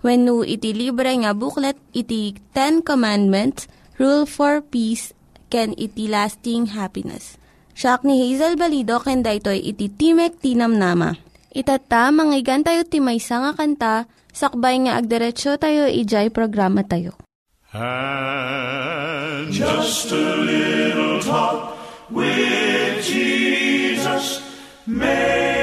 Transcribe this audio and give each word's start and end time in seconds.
When 0.00 0.24
no 0.24 0.40
iti 0.40 0.72
libre 0.72 1.12
nga 1.12 1.36
booklet, 1.36 1.76
iti 1.92 2.32
Ten 2.56 2.80
Commandments, 2.80 3.68
Rule 4.00 4.24
for 4.24 4.64
Peace, 4.64 5.12
can 5.52 5.76
iti 5.76 6.08
lasting 6.08 6.72
happiness. 6.72 7.36
Siya 7.76 8.00
ni 8.04 8.24
Hazel 8.24 8.56
Balido, 8.56 8.96
ken 9.04 9.20
daytoy 9.20 9.60
iti 9.60 9.92
Timek 9.92 10.40
Tinam 10.40 10.80
Nama. 10.80 11.12
Itata, 11.52 12.08
manggigan 12.14 12.64
tayo 12.64 12.86
timaysa 12.86 13.42
nga 13.42 13.52
kanta, 13.52 13.94
sakbay 14.30 14.86
nga 14.86 14.96
agderetsyo 14.96 15.58
tayo, 15.58 15.90
ijay 15.90 16.30
programa 16.30 16.86
tayo. 16.86 17.18
And 17.74 19.52
just 19.52 20.10
a 20.10 20.36
little 20.38 21.20
talk 21.22 21.76
with 22.10 23.04
Jesus 23.04 24.42
makes 24.86 25.59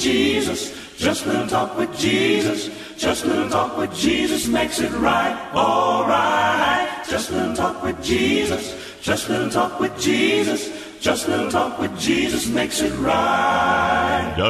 Jesus. 0.00 0.74
Just 0.96 1.26
a 1.26 1.28
little 1.28 1.46
talk 1.46 1.76
with 1.78 1.96
Jesus. 1.96 2.70
Just 2.96 3.24
a 3.24 3.28
little 3.28 3.48
talk 3.48 3.76
with 3.76 3.94
Jesus 3.94 4.46
makes 4.46 4.80
it 4.80 4.92
right. 4.92 5.36
All 5.54 6.04
right. 6.04 7.04
Just 7.08 7.30
a 7.30 7.34
little 7.34 7.54
talk 7.54 7.82
with 7.82 8.02
Jesus. 8.02 8.74
Just 9.02 9.28
a 9.28 9.32
little 9.32 9.50
talk 9.50 9.78
with 9.78 9.98
Jesus. 10.00 10.70
Just 11.00 11.28
a 11.28 11.30
little 11.30 11.50
talk 11.50 11.78
with 11.78 11.98
Jesus 11.98 12.46
makes 12.46 12.80
it 12.80 12.92
right. 12.98 13.79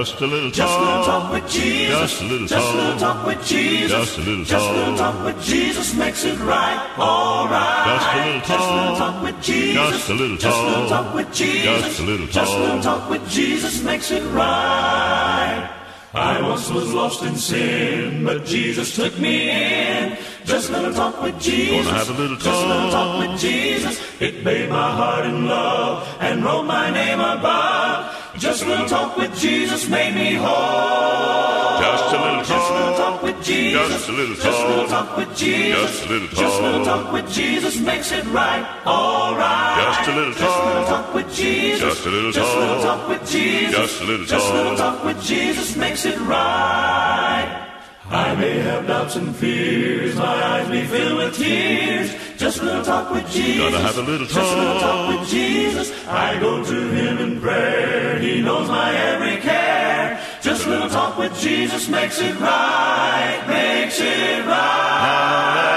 Just 0.00 0.18
a 0.22 0.26
little 0.26 0.50
Just 0.50 0.72
a 0.72 0.80
little 0.80 1.04
talk. 1.04 1.22
talk 1.24 1.32
with 1.32 1.50
Jesus. 1.52 1.98
Just 2.00 2.22
a 2.22 2.24
little 2.24 2.46
Just 2.46 2.72
a 2.72 2.74
little 2.74 2.98
talk. 2.98 3.16
talk 3.16 3.26
with 3.26 3.46
Jesus. 3.46 3.90
Just 3.90 4.16
a 4.16 4.20
little 4.22 4.44
Just 4.46 4.66
a 4.66 4.72
little 4.72 4.96
talk. 4.96 5.12
talk 5.14 5.24
with 5.26 5.44
Jesus 5.44 5.94
makes 5.94 6.24
it 6.24 6.38
right. 6.40 6.80
All 6.96 7.46
right. 7.48 7.84
Just 7.86 8.08
a 8.08 8.16
little 8.16 8.40
Just 8.40 8.70
little 8.70 8.96
talk. 8.96 9.12
talk 9.12 9.22
with 9.22 9.42
Jesus. 9.42 9.90
Just 9.92 10.08
a 10.08 10.14
little 10.14 10.36
Just 10.38 10.62
little 10.62 10.88
talk. 10.88 11.04
talk 11.04 11.14
with 11.14 11.32
Jesus. 11.34 11.82
Just 11.84 12.00
a 12.00 12.02
little 12.04 12.26
Just 12.28 12.52
little 12.58 12.80
talk. 12.80 13.00
talk 13.00 13.10
with 13.10 13.28
Jesus 13.28 13.82
makes 13.82 14.10
it 14.10 14.22
right. 14.32 15.68
I 16.14 16.40
once 16.42 16.70
was 16.70 16.92
lost 16.94 17.22
in 17.22 17.36
sin, 17.36 18.24
but 18.24 18.44
Jesus 18.46 18.96
took 18.96 19.16
me 19.18 19.50
in. 19.50 20.16
Just 20.46 20.70
a 20.70 20.72
little 20.72 20.94
talk 20.94 21.22
with 21.22 21.38
Jesus. 21.38 21.84
Gonna 21.86 21.98
have 21.98 22.08
a 22.08 22.12
little 22.14 22.36
Just 22.36 22.48
a 22.64 22.66
little 22.66 22.90
talk 22.90 23.20
talk. 23.20 23.28
with 23.28 23.38
Jesus. 23.40 24.00
It 24.18 24.42
made 24.44 24.70
my 24.70 24.90
heart 24.92 25.26
in 25.26 25.46
love 25.46 26.08
and 26.20 26.42
wrote 26.42 26.64
my 26.64 26.88
name 26.90 27.20
above. 27.20 28.16
Just 28.38 28.62
a 28.62 28.66
little 28.66 28.86
talk 28.88 29.16
with 29.16 29.36
Jesus 29.38 29.88
made 29.88 30.14
me 30.14 30.34
whole. 30.34 31.80
Just 31.80 32.14
a 32.14 32.18
little 32.22 32.44
Just 32.44 32.70
a 32.70 32.74
little 32.74 32.96
talk 32.96 33.14
talk. 33.14 33.22
with 33.22 33.42
Jesus. 33.44 33.88
Just 33.88 34.08
a 34.08 34.12
little 34.12 34.34
Just 34.34 34.46
a 34.46 34.66
little 34.68 34.86
talk. 34.86 35.06
talk 35.08 35.16
with 35.16 35.36
Jesus. 35.36 35.90
Just 35.90 36.04
a 36.06 36.08
little 36.12 36.28
Just 36.28 36.40
a 36.40 36.62
little 36.62 36.84
talk. 36.84 37.02
talk 37.04 37.12
with 37.12 37.32
Jesus 37.32 37.80
makes 37.80 38.12
it 38.12 38.24
right. 38.26 38.64
All 38.86 39.34
right. 39.34 39.94
Just 39.98 40.08
a 40.08 40.14
little 40.16 40.32
Just 40.32 40.42
a 40.42 40.66
little 40.66 40.84
talk. 40.84 41.04
talk 41.06 41.14
with 41.14 41.34
Jesus. 41.34 41.80
Just 41.80 42.06
a 42.06 42.10
little 42.10 42.32
Just 42.32 42.52
a 42.54 42.58
little 42.60 42.82
talk. 42.82 42.98
talk 43.00 43.08
with 43.08 43.30
Jesus. 43.30 43.76
Just 43.76 44.00
a 44.00 44.04
little 44.04 44.26
Just 44.26 44.48
a 44.48 44.54
little 44.54 44.76
talk. 44.76 44.96
talk 44.96 45.04
with 45.04 45.22
Jesus 45.22 45.76
makes 45.76 46.04
it 46.06 46.18
right. 46.20 47.66
I 48.12 48.34
may 48.34 48.58
have 48.60 48.86
doubts 48.88 49.14
and 49.16 49.34
fears, 49.36 50.16
my 50.16 50.24
eyes 50.44 50.68
may 50.68 50.84
fill 50.84 51.16
with 51.18 51.36
tears. 51.36 52.10
Just 52.40 52.60
a 52.60 52.64
little 52.64 52.82
talk 52.82 53.10
with 53.10 53.30
Jesus. 53.30 53.58
Gotta 53.58 53.80
have 53.80 53.98
a 53.98 54.00
little 54.00 54.26
talk. 54.26 54.36
Just 54.36 54.52
a 54.54 54.56
little 54.56 54.80
talk 54.80 55.10
talk. 55.10 55.20
with 55.20 55.28
Jesus. 55.28 55.92
I 56.06 56.40
go 56.40 56.64
to 56.64 56.88
Him 56.88 57.18
in 57.18 57.38
prayer. 57.38 58.18
He 58.18 58.40
knows 58.40 58.66
my 58.66 58.94
every 58.96 59.36
care. 59.42 60.18
Just 60.40 60.64
a 60.64 60.70
little 60.70 60.88
talk 60.88 61.18
with 61.18 61.38
Jesus 61.38 61.86
makes 61.90 62.18
it 62.18 62.34
right. 62.40 63.44
Makes 63.46 64.00
it 64.00 64.46
right. 64.46 65.69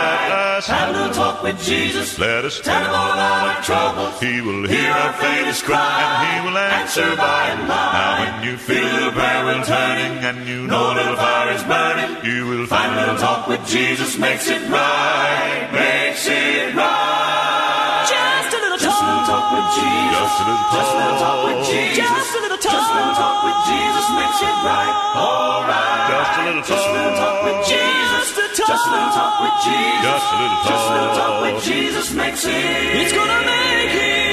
Let 0.54 0.60
us 0.60 0.68
Have 0.68 0.90
a 0.90 0.92
little 0.94 1.14
talk 1.16 1.42
with 1.42 1.58
Jesus. 1.66 2.20
Let 2.20 2.46
us 2.46 2.62
Tell 2.62 2.78
him 2.78 2.94
all 2.94 3.14
about 3.18 3.58
our 3.58 3.64
troubles. 3.66 4.22
He 4.22 4.38
will 4.40 4.70
Hear 4.70 4.86
hear 4.86 4.92
our 4.94 5.10
our 5.10 5.14
faintest 5.14 5.66
cry, 5.66 5.82
and 5.82 6.14
He 6.30 6.36
will 6.46 6.58
answer 6.62 7.10
by 7.18 7.58
and 7.58 7.66
by. 7.66 7.90
Now, 7.98 8.22
when 8.22 8.34
you 8.46 8.58
feel 8.62 8.86
the 8.86 9.10
prayer 9.18 9.42
wheel 9.50 9.66
turning, 9.66 10.14
and 10.22 10.48
you 10.48 10.68
know 10.70 10.94
a 10.94 10.94
little 10.94 11.16
fire 11.18 11.58
is 11.58 11.64
burning, 11.66 12.22
you 12.22 12.46
will 12.46 12.68
Find 12.68 12.94
a 12.94 13.02
little 13.02 13.18
talk 13.18 13.48
with 13.48 13.66
Jesus 13.66 14.16
makes 14.20 14.48
it 14.48 14.62
right. 14.70 15.74
Makes 15.74 16.28
it 16.30 16.76
right. 16.78 18.06
Just 18.14 18.54
a 18.54 18.60
little 18.62 18.78
Just 18.78 19.02
a 19.02 19.06
little 19.10 19.26
talk 19.26 19.58
with 19.58 19.68
Jesus. 19.74 20.22
Just 20.22 20.38
a 20.38 20.46
little 20.54 20.70
Just 20.70 20.94
a 20.94 20.98
little 21.02 21.18
talk 21.18 21.40
with. 21.50 21.66
Jesus. 21.66 21.98
Just 21.98 22.30
a 22.38 22.42
little 22.46 22.53
Just 22.64 22.92
a 22.92 22.96
little 22.96 23.12
talk 23.20 23.44
with 23.44 23.60
talk. 23.60 23.68
Jesus 23.68 24.08
makes 24.16 24.40
it 24.40 24.56
right. 24.64 24.96
All 25.20 25.68
right. 25.68 26.08
Just 26.08 26.32
a 26.32 26.42
little 26.48 26.64
Just 26.64 26.88
a 26.88 26.92
little 26.96 27.16
talk 27.20 27.38
with 27.44 27.60
talk. 27.60 27.68
Jesus. 27.68 28.26
Just 28.56 28.86
a 28.88 28.92
little 28.94 29.12
talk 29.12 29.36
with 29.44 29.56
Jesus. 29.68 30.00
Just 30.00 30.28
a 30.32 30.36
little 30.40 30.60
Just 30.64 30.86
a 30.88 30.94
little 30.96 31.12
talk 31.12 31.36
with 31.44 31.58
talk. 31.60 31.68
Jesus 31.68 32.08
makes 32.16 32.44
it. 32.48 33.04
It's 33.04 33.12
gonna 33.12 33.42
make 33.44 33.96
it. 34.00 34.24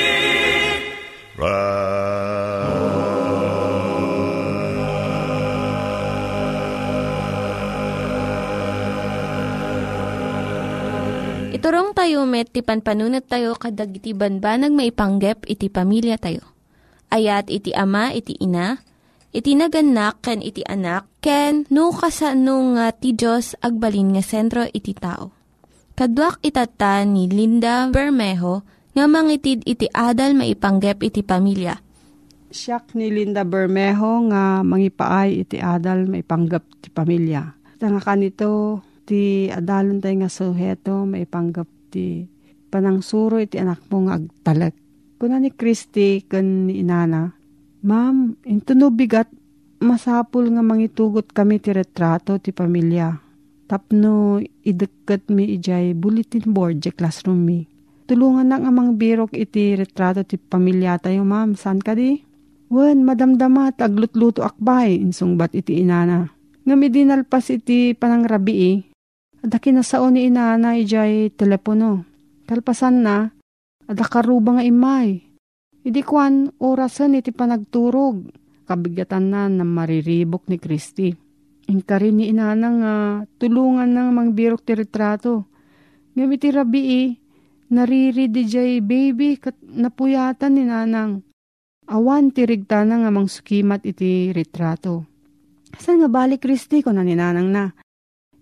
Iturong 11.51 11.93
tayo 11.99 12.25
met, 12.31 12.55
ti 12.55 12.63
panpanunat 12.63 13.27
tayo 13.27 13.59
kadag 13.59 13.91
iti 13.91 14.15
banbanag 14.15 14.71
maipanggep 14.71 15.51
iti 15.51 15.67
pamilya 15.67 16.15
tayo. 16.15 16.50
Ayat 17.11 17.51
iti 17.51 17.75
ama, 17.75 18.15
iti 18.15 18.39
ina, 18.39 18.79
iti 19.35 19.59
naganak, 19.59 20.23
ken 20.23 20.39
iti 20.39 20.63
anak, 20.63 21.11
ken 21.19 21.67
no 21.75 21.91
kasano 21.91 22.79
nga 22.79 22.95
ti 22.95 23.19
Diyos 23.19 23.59
agbalin 23.59 24.15
nga 24.15 24.23
sentro 24.23 24.63
iti 24.71 24.95
tao. 24.95 25.35
Kaduak 25.99 26.39
itata 26.41 27.03
ni 27.03 27.27
Linda 27.27 27.91
Bermejo 27.91 28.63
nga 28.95 29.05
mangitid 29.11 29.67
iti 29.67 29.91
adal 29.91 30.39
maipanggep 30.39 31.03
iti 31.03 31.21
pamilya. 31.27 31.77
Siyak 32.51 32.95
ni 32.95 33.11
Linda 33.11 33.43
Bermejo 33.43 34.31
nga 34.31 34.63
mangipaay 34.63 35.45
iti 35.45 35.59
adal 35.59 36.07
maipanggap 36.07 36.63
ti 36.79 36.89
pamilya. 36.95 37.43
nga 37.79 38.01
kanito 38.01 38.81
ti 39.03 39.51
adalon 39.51 39.99
tayo 39.99 40.15
nga 40.23 40.31
suheto 40.31 41.05
maipanggap 41.11 41.67
ti 41.91 42.23
panangsuro 42.71 43.43
iti 43.43 43.59
anak 43.59 43.83
mo 43.91 44.07
nga 44.07 44.19
agtalek. 44.19 44.75
Kuna 45.21 45.37
ni 45.37 45.53
Christy 45.53 46.25
kan 46.25 46.65
ni 46.65 46.81
inana, 46.81 47.37
Ma'am, 47.85 48.41
into 48.49 48.73
no 48.73 48.89
bigat 48.89 49.29
masapul 49.85 50.49
nga 50.49 50.65
mangitugot 50.65 51.29
kami 51.29 51.61
ti 51.61 51.77
retrato 51.77 52.41
ti 52.41 52.57
pamilya. 52.57 53.21
Tapno 53.69 54.41
ideket 54.41 55.29
mi 55.29 55.61
ijay 55.61 55.93
bulletin 55.93 56.49
board 56.49 56.81
di 56.81 56.89
classroom 56.89 57.37
mi. 57.37 57.69
Tulungan 58.09 58.49
na 58.49 58.65
nga 58.65 58.73
mang 58.73 58.97
birok 58.97 59.37
iti 59.37 59.77
retrato 59.77 60.25
ti 60.25 60.41
pamilya 60.41 60.97
tayo 60.97 61.21
ma'am. 61.29 61.53
San 61.53 61.85
ka 61.85 61.93
di? 61.93 62.17
Wen, 62.73 63.05
madamdamat 63.05 63.77
aglutluto 63.77 64.41
akbay 64.41 65.05
insungbat 65.05 65.53
iti 65.53 65.85
inana. 65.85 66.33
Nga 66.65 66.75
midinalpas 66.81 67.53
iti 67.53 67.93
panangrabi 67.93 68.55
eh. 68.73 68.79
Adaki 69.45 69.69
na 69.73 69.85
sao 69.85 70.09
ni 70.09 70.33
inana 70.33 70.81
ijay 70.81 71.29
telepono. 71.37 72.09
Kalpasan 72.49 73.05
na, 73.05 73.31
adakaruba 73.91 74.63
nga 74.63 74.65
imay. 74.65 75.19
Idi 75.83 76.07
kwan 76.07 76.55
orasan 76.63 77.19
iti 77.19 77.35
panagturog 77.35 78.31
kabigatan 78.71 79.35
na 79.35 79.51
na 79.51 79.67
mariribok 79.67 80.47
ni 80.47 80.63
Kristi. 80.63 81.11
Ingka 81.67 81.99
rin 81.99 82.23
ni 82.23 82.31
inana 82.31 82.69
nga 82.71 82.95
tulungan 83.43 83.91
ng 83.91 84.09
mangbirok 84.15 84.63
ti 84.63 84.79
retrato. 84.79 85.51
Ngam 86.15 86.31
iti 86.31 86.49
rabi 86.55 86.83
eh, 87.03 87.09
nariri 87.75 88.31
jay 88.47 88.79
baby 88.79 89.43
kat 89.43 89.59
napuyatan 89.59 90.55
ni 90.55 90.63
nanang. 90.71 91.27
Awan 91.91 92.31
ti 92.31 92.47
rigtana 92.47 93.03
nga 93.03 93.11
mangsukimat 93.11 93.83
iti 93.83 94.31
retrato. 94.31 95.11
Saan 95.75 96.03
nga 96.03 96.11
balik 96.11 96.47
Kristi 96.47 96.83
ko 96.83 96.95
na 96.95 97.03
ni 97.03 97.19
nanang 97.19 97.51
na? 97.51 97.67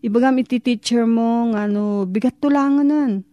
Ibagam 0.04 0.40
iti 0.40 0.60
teacher 0.60 1.08
mo 1.08 1.48
nga 1.52 1.64
no, 1.64 2.04
bigat 2.04 2.36
tulangan 2.40 2.84
nan. 2.84 3.27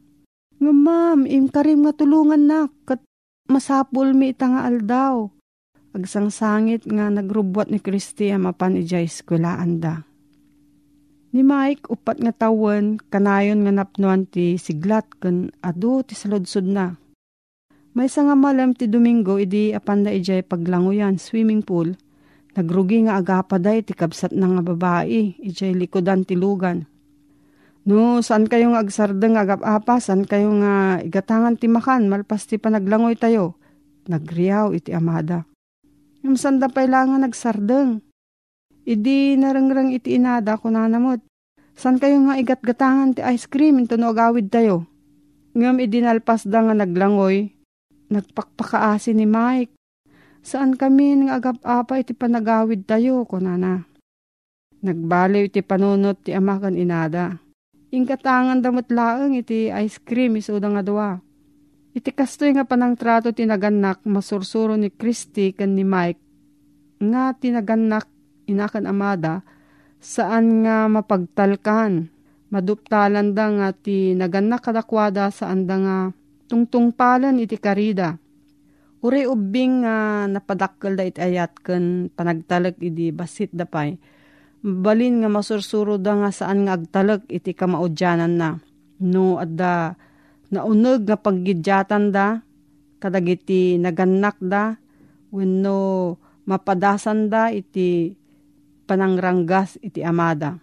Nga 0.61 0.71
ma'am, 0.71 1.19
imkarim 1.27 1.83
nga 1.83 1.93
tulungan 1.93 2.43
na 2.47 2.71
kat 2.87 3.03
masapul 3.51 4.15
mi 4.15 4.31
ita 4.33 4.49
nga 4.49 4.65
aldaw 4.65 5.35
Agsang 5.95 6.27
sangit 6.27 6.83
nga 6.83 7.07
nagrubwat 7.07 7.71
ni 7.71 7.79
Kristi 7.79 8.27
mapan 8.35 8.75
ijay 8.75 9.07
eskulaan 9.07 9.79
da. 9.79 10.03
Ni 11.31 11.39
Mike, 11.39 11.87
upat 11.87 12.19
nga 12.19 12.35
tawen, 12.35 12.99
kanayon 12.99 13.63
nga 13.63 13.71
napnuan 13.71 14.27
ti 14.27 14.59
siglat 14.59 15.07
kan 15.23 15.55
adu 15.63 16.03
ti 16.03 16.11
saludsod 16.11 16.67
na. 16.67 16.99
May 17.95 18.11
nga 18.11 18.35
malam 18.35 18.75
ti 18.75 18.91
Domingo, 18.91 19.39
idi 19.39 19.71
apanda 19.71 20.11
ijay 20.11 20.43
paglanguyan, 20.43 21.15
swimming 21.15 21.63
pool. 21.63 21.95
Nagrugi 22.59 23.07
nga 23.07 23.15
agapaday 23.15 23.79
ti 23.87 23.95
kabsat 23.95 24.35
na 24.35 24.51
nga 24.51 24.63
babae, 24.75 25.39
ijay 25.39 25.71
likodan 25.79 26.27
ti 26.27 26.35
lugan. 26.35 26.83
No, 27.85 28.17
saan 28.25 28.49
kayo 28.49 28.73
nga 28.73 28.81
agsardeng 28.81 29.37
agap-apa, 29.37 30.01
saan 30.01 30.25
kayo 30.25 30.49
nga 30.57 31.05
igatangan 31.05 31.53
ti 31.53 31.69
makan, 31.69 32.09
malpas 32.09 32.49
ti 32.49 32.57
panaglangoy 32.57 33.13
tayo. 33.13 33.61
Nagriyaw 34.09 34.73
iti 34.73 34.89
amada. 34.89 35.45
Yung 36.25 36.33
sanda 36.33 36.65
pailangan 36.65 37.21
nagsardeng. 37.21 38.01
Idi 38.89 39.37
narangrang 39.37 39.93
iti 39.93 40.17
inada 40.17 40.57
ko 40.57 40.73
nanamot. 40.73 41.21
San 41.77 42.01
kayo 42.01 42.17
nga 42.25 42.41
igat-gatangan 42.41 43.17
ti 43.17 43.21
ice 43.21 43.45
cream 43.45 43.77
into 43.77 44.01
no 44.01 44.09
agawid 44.09 44.49
tayo. 44.49 44.89
Ngam 45.53 45.77
idinalpas 45.77 46.49
da 46.49 46.65
nga 46.65 46.73
naglangoy. 46.73 47.53
Nagpakpakaasi 48.09 49.13
ni 49.13 49.29
Mike. 49.29 49.77
Saan 50.41 50.73
kami 50.73 51.29
nga 51.29 51.37
agap-apa 51.37 52.01
iti 52.01 52.17
panagawid 52.17 52.89
tayo 52.89 53.29
ko 53.29 53.37
nana. 53.37 53.85
Nagbaliw 54.81 55.53
iti 55.53 55.61
panunot 55.61 56.25
ti 56.25 56.33
amakan 56.33 56.77
inada. 56.77 57.44
Ingkatangan 57.95 58.59
damot 58.59 58.91
laeng 58.91 59.39
iti 59.39 59.71
ice 59.71 60.03
cream 60.03 60.35
isuda 60.35 60.67
nga 60.67 60.83
duwa. 60.83 61.15
Iti 61.95 62.11
kastoy 62.11 62.51
nga 62.51 62.67
panangtrato 62.67 63.31
tinaganak 63.31 64.03
masursuro 64.03 64.75
ni 64.75 64.91
Christy 64.91 65.55
kan 65.55 65.71
ni 65.79 65.87
Mike 65.87 66.19
nga 66.99 67.31
tinaganak 67.31 68.11
inakan 68.51 68.91
amada 68.91 69.47
saan 70.03 70.67
nga 70.67 70.91
mapagtalkan 70.91 72.11
maduptalan 72.51 73.31
da 73.31 73.47
nga 73.47 73.67
ti 73.71 74.11
naganak 74.11 74.67
kadakwada 74.67 75.31
saan 75.31 75.63
da 75.63 75.75
nga 75.79 75.97
tungtungpalan 76.51 77.39
iti 77.39 77.55
karida. 77.55 78.19
Uri 78.99 79.23
ubing 79.23 79.87
nga 79.87 80.27
napadakkel 80.27 80.99
da 80.99 81.07
iti 81.07 81.23
ayat 81.23 81.63
ken 81.63 82.11
panagtalag 82.11 82.75
iti 82.83 83.15
basit 83.15 83.55
da 83.55 83.63
pay. 83.63 83.95
Balin 84.65 85.21
nga 85.21 85.29
masursuro 85.29 86.01
da 86.01 86.17
nga 86.17 86.33
saan 86.33 86.65
nga 86.65 86.73
agtalag 86.73 87.21
iti 87.29 87.53
kamaudyanan 87.53 88.33
na. 88.33 88.57
No 88.97 89.37
adda 89.37 89.93
Naunog 90.49 91.09
nga 91.09 91.17
paggidyatan 91.17 92.13
da, 92.13 92.39
kadagiti 93.01 93.81
naganak 93.81 94.37
da, 94.37 94.77
wenno 95.33 96.15
mapadasan 96.45 97.33
da 97.33 97.49
iti 97.49 98.13
panangranggas 98.85 99.81
iti 99.81 100.05
amada. 100.05 100.61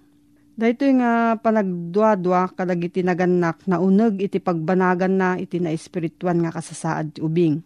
Dahito 0.54 0.87
nga 0.87 1.34
panagdwa-dwa 1.40 2.54
kadagiti 2.54 3.02
naganak 3.02 3.66
na 3.66 3.82
uneg 3.82 4.22
iti 4.22 4.38
pagbanagan 4.38 5.14
na 5.19 5.28
iti 5.40 5.58
na 5.58 5.75
espirituan 5.75 6.44
nga 6.46 6.54
kasasaad 6.54 7.19
ubing. 7.19 7.58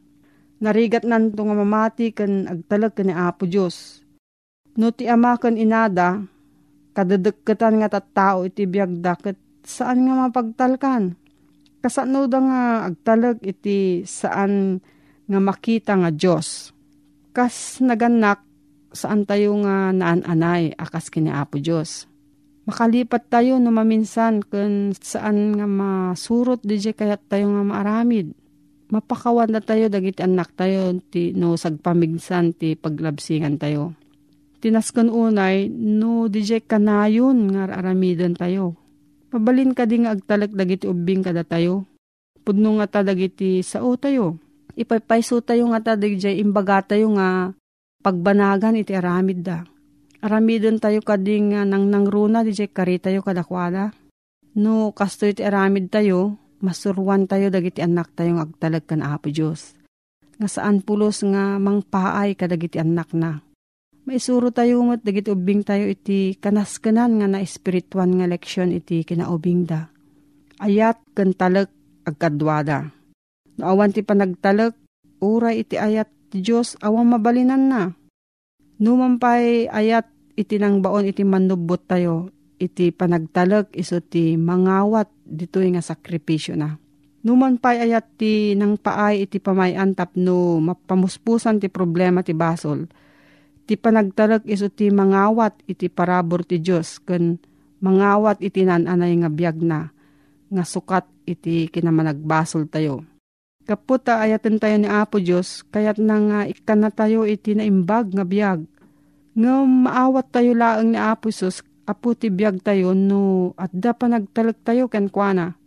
Narigat 0.56 1.04
nanto 1.04 1.44
nga 1.44 1.52
mamati 1.52 2.16
ken 2.16 2.48
agtalag 2.48 2.96
ken 2.96 3.12
ni 3.12 3.14
Apo 3.14 3.44
Dios. 3.44 4.05
No 4.76 4.92
ti 4.92 5.08
ama 5.08 5.40
ken 5.40 5.56
inada 5.56 6.20
kadedekketan 6.92 7.80
nga 7.80 7.88
tattao 7.92 8.44
iti 8.44 8.68
biagda 8.68 9.16
ket 9.16 9.40
saan 9.64 10.04
nga 10.04 10.28
mapagtalkan 10.28 11.16
kasano 11.80 12.26
da 12.26 12.38
nga 12.42 12.62
agtalag 12.90 13.38
iti 13.46 14.02
saan 14.02 14.82
nga 15.26 15.38
makita 15.38 15.94
nga 15.94 16.10
Diyos. 16.10 16.74
Kas 17.30 17.78
naganak 17.78 18.42
saan 18.90 19.28
tayo 19.28 19.54
nga 19.62 19.92
naan-anay 19.92 20.72
akas 20.74 21.12
kini 21.12 21.28
Apo 21.30 21.60
Diyos. 21.60 22.08
Makalipat 22.66 23.30
tayo 23.30 23.62
no 23.62 23.70
maminsan 23.70 24.42
kun 24.42 24.90
saan 24.98 25.54
nga 25.54 25.70
masurot 25.70 26.58
di 26.66 26.80
kayat 26.82 27.22
tayo 27.30 27.54
nga 27.54 27.62
maaramid. 27.62 28.34
Mapakawan 28.90 29.50
na 29.54 29.62
tayo 29.62 29.86
dagiti 29.86 30.22
anak 30.22 30.54
tayo 30.58 30.90
ti 31.10 31.30
no 31.34 31.54
sagpamigsan 31.54 32.54
ti 32.58 32.74
paglabsingan 32.74 33.58
tayo. 33.62 33.94
Tinaskon 34.60 35.12
unay 35.12 35.68
no 35.68 36.26
di 36.32 36.42
kanayon 36.64 37.52
nga 37.52 37.68
aramidan 37.68 38.32
tayo 38.32 38.86
Mabalin 39.36 39.74
ka 39.74 39.84
di 39.84 40.00
nga 40.00 40.14
agtalak 40.14 40.54
dagiti 40.54 40.86
ubing 40.86 41.20
kada 41.20 41.42
tayo. 41.42 41.84
Pudno 42.46 42.78
nga 42.78 42.86
ta 42.86 43.00
dagiti 43.02 43.60
sao 43.60 43.98
tayo. 43.98 44.38
Ipaypayso 44.80 45.42
tayo 45.42 45.68
nga 45.68 45.82
ta 45.82 45.92
dagiti 45.92 46.40
imbaga 46.40 46.80
tayo 46.80 47.12
nga 47.18 47.50
pagbanagan 48.00 48.80
iti 48.80 48.94
aramid 48.94 49.44
da. 49.44 49.66
Aramidon 50.22 50.80
tayo 50.80 51.02
kading 51.02 51.52
nga 51.52 51.68
nang 51.68 51.90
nangruna 51.90 52.46
di 52.46 52.54
kari 52.54 52.96
tayo 52.96 53.20
kadakwada. 53.20 53.92
No 54.56 54.94
kasto 54.96 55.28
iti 55.28 55.44
aramid 55.44 55.92
tayo, 55.92 56.38
masurwan 56.64 57.28
tayo 57.28 57.52
dagiti 57.52 57.84
anak 57.84 58.14
tayo 58.16 58.40
nga 58.40 58.48
agtalag 58.48 58.88
kan 58.88 59.04
Apo 59.04 59.28
Diyos. 59.28 59.76
Nga 60.40 60.48
saan 60.48 60.80
pulos 60.80 61.20
nga 61.20 61.60
mangpaay 61.60 62.38
kadagiti 62.38 62.80
anak 62.80 63.12
na 63.12 63.45
Maisuro 64.06 64.54
tayo 64.54 64.86
mat 64.86 65.02
dagiti 65.02 65.34
ubing 65.34 65.66
tayo 65.66 65.90
iti 65.90 66.38
kanaskanan 66.38 67.18
nga 67.18 67.26
na 67.26 67.42
espirituan 67.42 68.14
nga 68.14 68.30
leksyon 68.30 68.70
iti 68.70 69.02
kinaubing 69.02 69.66
da. 69.66 69.90
Ayat 70.62 71.02
ken 71.10 71.34
talek 71.34 71.66
agkadwada. 72.06 72.94
No 73.58 73.66
awan 73.66 73.90
ti 73.90 74.06
panagtalek, 74.06 74.78
uray 75.18 75.66
iti 75.66 75.74
ayat 75.74 76.06
ti 76.30 76.38
Diyos 76.38 76.78
awang 76.86 77.10
mabalinan 77.10 77.66
na. 77.66 77.82
Numampay 78.78 79.66
ayat 79.66 80.06
iti 80.38 80.54
nang 80.62 80.86
baon 80.86 81.10
iti 81.10 81.26
manubot 81.26 81.82
tayo, 81.82 82.30
iti 82.62 82.94
panagtalek 82.94 83.74
iso 83.74 83.98
ti 83.98 84.38
mangawat 84.38 85.10
dito 85.26 85.58
nga 85.58 85.82
sakripisyo 85.82 86.54
na. 86.54 86.78
Numan 87.26 87.58
pa'y 87.58 87.90
ayat 87.90 88.06
ti 88.22 88.54
nang 88.54 88.78
paay 88.78 89.26
iti 89.26 89.42
pamayan 89.42 89.98
tapno 89.98 90.62
mapamuspusan 90.62 91.58
ti 91.58 91.66
problema 91.66 92.22
ti 92.22 92.38
basol 92.38 92.86
Ti 93.66 93.74
panagtalag 93.74 94.46
iso 94.46 94.70
ti 94.70 94.94
mangawat 94.94 95.58
iti 95.66 95.90
parabor 95.90 96.46
ti 96.46 96.62
Diyos 96.62 97.02
ken 97.02 97.42
mangawat 97.82 98.38
iti 98.38 98.62
nananay 98.62 99.18
nga 99.18 99.30
biyag 99.30 99.58
na 99.58 99.90
nga 100.46 100.62
sukat 100.62 101.02
iti 101.26 101.66
kinamanagbasol 101.66 102.70
tayo. 102.70 103.02
Kaputa 103.66 104.22
ayaten 104.22 104.62
tayo 104.62 104.78
ni 104.78 104.86
Apo 104.86 105.18
Diyos 105.18 105.66
kayat 105.74 105.98
na 105.98 106.16
nga 106.22 106.38
ikan 106.46 106.86
na 106.86 106.94
tayo 106.94 107.26
iti 107.26 107.58
naimbag 107.58 108.14
nga 108.14 108.22
biyag. 108.22 108.62
Nga 109.34 109.54
maawat 109.66 110.30
tayo 110.30 110.54
laang 110.54 110.94
ni 110.94 110.98
Apo 111.02 111.34
Sus 111.34 111.66
apo 111.86 112.14
ti 112.14 112.30
biyag 112.30 112.62
tayo 112.62 112.94
no 112.94 113.54
at 113.58 113.74
da 113.74 113.94
pa 113.94 114.06
nagtalag 114.06 114.62
tayo 114.62 114.86
ken 114.86 115.10
kuana. 115.10 115.58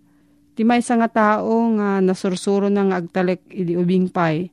Ti 0.56 0.64
may 0.64 0.80
nga 0.80 1.12
tao 1.12 1.52
nga 1.76 2.00
nasursuro 2.00 2.72
na 2.72 2.88
nga 2.88 3.04
agtalag 3.04 3.44
ubing 3.52 4.08
pay 4.08 4.48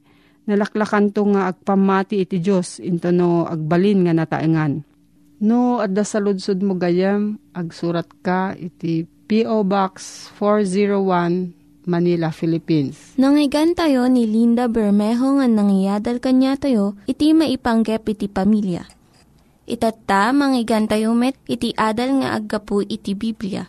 nalaklakan 0.46 1.10
to 1.10 1.26
nga 1.34 1.50
agpamati 1.50 2.22
iti 2.22 2.38
Diyos 2.38 2.78
into 2.78 3.10
no 3.10 3.44
agbalin 3.44 4.06
nga 4.06 4.14
nataengan. 4.14 4.86
No, 5.36 5.84
adda 5.84 6.00
sa 6.00 6.16
ludsud 6.16 6.64
mo 6.64 6.80
gayam, 6.80 7.36
agsurat 7.52 8.08
ka 8.24 8.56
iti 8.56 9.04
P.O. 9.04 9.68
Box 9.68 10.26
401, 10.40 11.84
Manila, 11.84 12.32
Philippines. 12.32 13.18
Nangyigan 13.20 13.76
tayo 13.76 14.08
ni 14.08 14.24
Linda 14.24 14.64
Bermejo 14.64 15.36
nga 15.36 15.44
nangyadal 15.44 16.24
kanya 16.24 16.56
tayo, 16.56 16.96
iti 17.04 17.36
maipanggep 17.36 18.06
iti 18.16 18.32
pamilya. 18.32 18.88
Itatta, 19.66 20.32
manggigan 20.32 20.86
tayo 20.88 21.12
met, 21.12 21.36
iti 21.50 21.74
adal 21.76 22.22
nga 22.22 22.38
aggapu 22.38 22.80
iti 22.86 23.12
Biblia. 23.12 23.66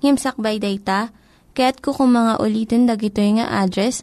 Ngimsakbay 0.00 0.58
dayta, 0.58 1.12
kaya't 1.52 1.78
kukum 1.84 2.10
mga 2.10 2.40
ulitin 2.40 2.88
dagito 2.88 3.20
nga 3.20 3.60
address, 3.60 4.02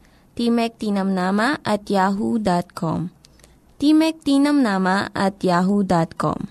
Timek 0.31 0.79
Tinamnama 0.79 1.59
at 1.59 1.91
yahoo.com. 1.91 3.11
Timek 3.75 4.15
Tinamnama 4.23 5.11
at 5.11 5.43
yahoo.com. 5.43 6.47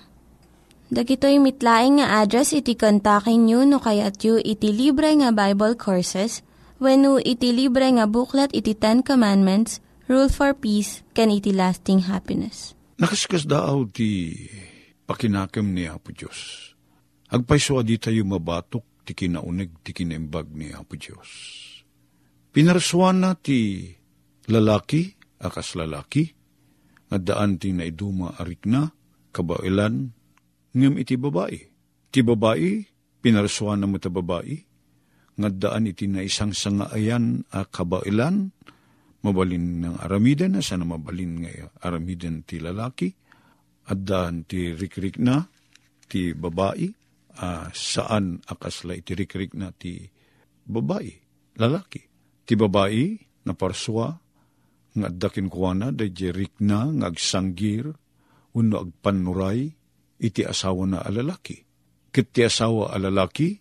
Dagitoy 0.91 1.39
mitlaing 1.39 2.03
nga 2.03 2.19
address 2.21 2.51
iti 2.51 2.75
kontakin 2.75 3.47
nyo 3.47 3.63
no 3.63 3.79
kayat 3.79 4.19
yu 4.27 4.43
iti 4.43 4.75
libre 4.75 5.15
nga 5.23 5.31
Bible 5.31 5.79
Courses 5.79 6.43
when 6.83 7.07
no 7.07 7.23
iti 7.23 7.55
libre 7.55 7.87
nga 7.95 8.11
buklat 8.11 8.51
iti 8.51 8.75
Ten 8.75 9.07
Commandments, 9.07 9.79
Rule 10.11 10.27
for 10.27 10.51
Peace, 10.51 11.07
can 11.15 11.31
iti 11.31 11.55
lasting 11.55 12.11
happiness. 12.11 12.75
Nakaskas 12.99 13.47
daaw 13.47 13.87
ti 13.87 14.35
pakinakam 15.07 15.71
ni 15.71 15.87
Apo 15.87 16.11
Diyos. 16.11 16.75
Agpaiso 17.31 17.79
adi 17.79 17.95
tayo 17.95 18.27
mabatok 18.27 19.07
ti 19.07 19.15
kinaimbag 19.15 20.51
ni 20.51 20.75
Apo 20.75 20.99
Diyos. 20.99 21.70
Pinaraswan 22.51 23.23
na 23.23 23.39
ti 23.39 23.87
lalaki, 24.51 25.07
akas 25.39 25.79
lalaki, 25.79 26.27
nga 27.07 27.19
daan 27.23 27.63
ti 27.63 27.71
naiduma 27.71 28.35
arik 28.43 28.67
na, 28.67 28.91
kabailan, 29.31 30.11
ngem 30.75 30.95
iti 30.99 31.15
babae. 31.15 31.59
Ti 32.11 32.27
babae, 32.27 32.83
pinaraswan 33.23 33.79
na 33.79 33.87
mo 33.87 34.03
ta 34.03 34.11
babae, 34.11 34.59
nga 35.39 35.47
daan 35.47 35.87
iti 35.87 36.11
na 36.11 36.27
isang 36.27 36.51
sangaayan 36.51 37.47
a 37.55 37.71
kabailan, 37.71 38.51
mabalin 39.23 39.87
ng 39.87 39.97
aramiden 40.03 40.59
na 40.59 40.63
sana 40.65 40.83
mabalin 40.83 41.47
nga 41.47 41.71
aramiden 41.87 42.43
ti 42.43 42.59
lalaki, 42.59 43.15
at 43.87 43.99
daan 44.03 44.43
ti 44.43 44.75
rikrik 44.75 45.23
na 45.23 45.47
ti 46.11 46.35
babae, 46.35 46.91
a 47.39 47.71
saan 47.71 48.43
akasla 48.43 48.99
iti 48.99 49.15
rikrik 49.15 49.55
na 49.55 49.71
ti 49.71 50.03
babae, 50.67 51.15
lalaki. 51.55 52.10
Ti 52.51 52.59
babae, 52.59 53.15
na 53.47 53.55
parswa, 53.55 54.19
nga 54.91 55.07
dakin 55.07 55.47
kuwana, 55.47 55.95
da 55.95 56.03
jerik 56.03 56.59
na, 56.59 56.91
nga 56.91 57.07
agsanggir, 57.15 57.95
uno 58.59 58.75
agpanuray, 58.83 59.71
iti 60.19 60.43
asawa 60.43 60.83
na 60.91 60.99
alalaki. 60.99 61.63
Kit 62.11 62.35
ti 62.35 62.43
asawa 62.43 62.91
alalaki, 62.91 63.55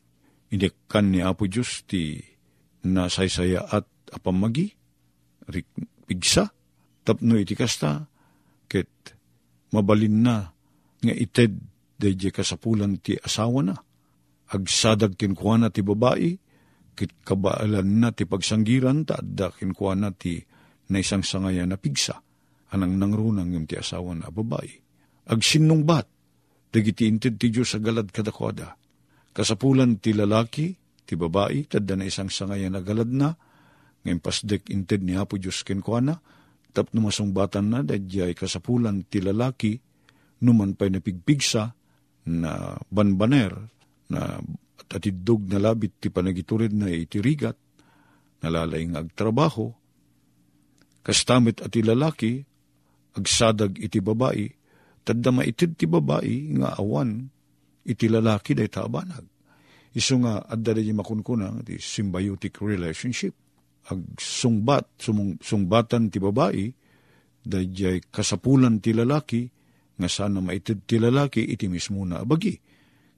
inikkan 0.49 1.13
ni 1.13 1.21
Apo 1.21 1.45
Diyos 1.45 1.85
ti 1.85 2.17
nasaysaya 2.89 3.69
at 3.69 3.85
apamagi, 4.09 4.73
rik, 5.53 5.69
pigsa, 6.09 6.49
tapno 7.05 7.37
iti 7.37 7.53
kasta, 7.53 8.09
kit 8.65 8.89
mabalin 9.69 10.17
na 10.25 10.49
nga 11.05 11.13
ited 11.13 11.61
deje 12.01 12.33
kasapulan 12.33 12.97
ti 12.97 13.21
asawa 13.21 13.61
na. 13.61 13.77
Agsadag 14.49 15.13
kinkwana 15.13 15.69
ti 15.69 15.85
babae, 15.85 16.41
kit 16.99 17.23
kabaalan 17.23 18.03
na 18.03 18.11
ti 18.11 18.27
pagsanggiran, 18.27 19.07
taadda 19.07 19.55
kinkwana 19.55 20.11
ti 20.11 20.35
na 20.91 20.99
isang 20.99 21.23
sangaya 21.23 21.63
na 21.63 21.79
pigsa, 21.79 22.19
anang 22.75 22.99
nangrunang 22.99 23.55
yung 23.55 23.63
ti 23.63 23.79
asawa 23.79 24.19
na 24.19 24.27
babae. 24.27 24.67
Agsinong 25.31 25.87
bat, 25.87 26.03
dagiti 26.67 27.07
inted 27.07 27.39
ti 27.39 27.47
Diyos 27.47 27.71
sa 27.71 27.79
galad 27.79 28.11
kadakwada. 28.11 28.75
Kasapulan 29.31 30.03
ti 30.03 30.11
lalaki, 30.11 30.75
ti 31.07 31.15
babae, 31.15 31.71
tadda 31.71 31.95
na 31.95 32.03
isang 32.03 32.27
sangaya 32.27 32.67
na 32.67 32.83
galad 32.83 33.07
na, 33.07 33.31
ngayon 34.03 34.19
pasdek 34.19 34.67
inted 34.67 34.99
ni 35.07 35.15
Apo 35.15 35.39
Diyos 35.39 35.63
kenkwana, 35.63 36.19
tap 36.75 36.91
numasungbatan 36.91 37.65
na, 37.71 37.79
dadyay 37.79 38.35
kasapulan 38.35 39.07
ti 39.07 39.23
lalaki, 39.23 39.79
numan 40.43 40.75
pa'y 40.75 40.91
napigpigsa, 40.91 41.63
na 42.29 42.75
banbaner, 42.91 43.53
na 44.11 44.41
atidog 44.87 45.43
na 45.49 45.59
labit 45.59 45.99
ti 45.99 46.07
panagiturid 46.07 46.71
na 46.71 46.87
itirigat, 46.87 47.57
nalalay 48.39 48.87
nga 48.87 49.03
agtrabaho, 49.03 49.75
kastamit 51.03 51.59
at 51.59 51.75
lalaki, 51.75 52.43
agsadag 53.17 53.75
iti 53.79 53.99
babae, 53.99 54.47
tadda 55.03 55.33
maitid 55.33 55.75
ti 55.75 55.89
babae 55.89 56.55
nga 56.59 56.77
awan 56.77 57.27
iti 57.87 58.05
lalaki 58.05 58.53
day 58.53 58.69
taabanag. 58.69 59.25
Iso 59.97 60.21
nga 60.21 60.45
adda 60.45 60.77
day 60.77 60.93
makunkunang 60.93 61.65
ti 61.65 61.81
symbiotic 61.81 62.61
relationship. 62.61 63.33
Ag 63.89 64.21
sungbat, 64.21 65.01
sumung, 65.01 65.41
sungbatan 65.41 66.13
ti 66.13 66.21
babae, 66.21 66.69
day 67.41 67.97
kasapulan 68.13 68.77
ti 68.77 68.93
lalaki, 68.93 69.49
nga 69.99 70.07
sana 70.07 70.39
maitid 70.39 70.85
ti 70.85 71.01
lalaki 71.01 71.43
iti 71.43 71.65
mismo 71.67 72.05
na 72.05 72.21
abagi. 72.21 72.55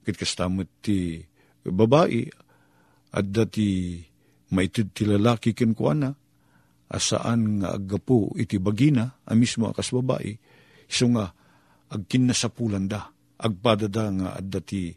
Kit 0.01 0.18
kastamot 0.18 0.82
ti 0.82 1.22
babae, 1.65 2.25
adda 3.12 3.44
ti 3.46 4.00
maitid 4.51 4.96
ti 4.96 5.06
kenkwana, 5.53 6.12
asaan 6.91 7.63
nga 7.63 7.75
aggapo 7.75 8.36
iti 8.36 8.60
bagina, 8.60 9.08
a 9.24 9.32
mismo 9.32 9.72
akas 9.72 9.96
babae, 9.96 10.36
iso 10.91 11.06
nga 11.15 11.32
agkinnasapulan 11.91 12.86
da, 12.88 13.08
agpadada 13.39 14.12
nga 14.12 14.30
adda 14.36 14.60
ti 14.60 14.91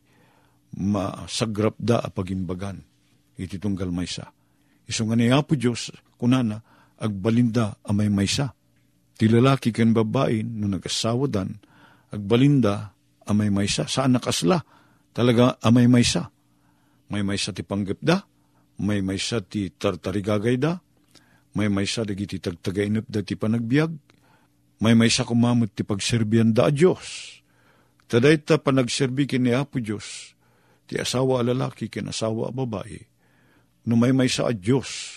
masagrap 0.75 1.78
da 1.78 2.02
a 2.02 2.11
pagimbagan, 2.11 2.83
iti 3.38 3.62
tunggal 3.62 3.94
maysa. 3.94 4.26
Iso 4.85 5.06
nga 5.06 5.16
ni 5.16 5.30
Apo 5.30 5.54
Diyos, 5.54 5.94
kunana, 6.18 6.61
agbalinda 6.99 7.78
amay 7.87 8.11
maysa. 8.11 8.52
Ti 9.14 9.30
lalaki 9.30 9.71
ken 9.71 9.94
babae, 9.94 10.42
no 10.42 10.66
nagasawa 10.66 11.30
dan, 11.30 11.54
agbalinda 12.11 12.92
amay 13.30 13.49
maysa. 13.54 13.87
Saan 13.87 14.18
nakasla? 14.18 14.61
Talaga 15.14 15.62
amay 15.62 15.87
maysa. 15.87 16.33
May 17.12 17.20
maysa 17.20 17.52
ti 17.52 17.61
panggapda, 17.61 18.25
may 18.80 19.04
maysa 19.04 19.44
ti 19.44 19.68
tartarigagay 19.68 20.56
da, 20.56 20.80
may 21.54 21.70
maysa 21.70 22.02
dagiti 22.02 22.42
tagtagainap 22.42 23.06
da 23.06 23.23
ti 23.23 23.38
panagbiag, 23.38 23.92
may 24.82 24.94
maysa 24.99 25.23
kumamot 25.23 25.70
ti 25.70 25.87
pagserbian 25.87 26.50
da 26.50 26.68
a 26.68 26.73
Diyos. 26.75 27.38
Taday 28.11 28.42
ta 28.42 28.61
panagserbi 28.61 29.25
kini 29.25 29.54
Apo 29.54 29.80
Diyos, 29.80 30.37
ti 30.84 30.99
asawa 31.00 31.40
a 31.40 31.46
lalaki 31.46 31.88
ken 31.88 32.11
asawa 32.11 32.50
a 32.50 32.52
babae, 32.52 33.00
no 33.88 33.96
may 33.96 34.12
maysa 34.12 34.49
a 34.49 34.52
Diyos, 34.52 35.16